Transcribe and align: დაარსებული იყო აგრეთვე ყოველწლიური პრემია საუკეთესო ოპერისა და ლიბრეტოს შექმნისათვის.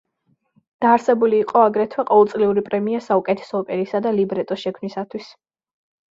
დაარსებული 0.83 1.35
იყო 1.41 1.59
აგრეთვე 1.65 2.05
ყოველწლიური 2.11 2.63
პრემია 2.69 3.01
საუკეთესო 3.07 3.59
ოპერისა 3.59 4.01
და 4.07 4.15
ლიბრეტოს 4.21 4.63
შექმნისათვის. 4.63 5.29